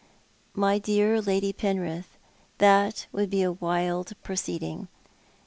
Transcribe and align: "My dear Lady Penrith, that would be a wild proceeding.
"My 0.65 0.79
dear 0.79 1.21
Lady 1.21 1.53
Penrith, 1.53 2.17
that 2.57 3.05
would 3.11 3.29
be 3.29 3.43
a 3.43 3.51
wild 3.51 4.13
proceeding. 4.23 4.87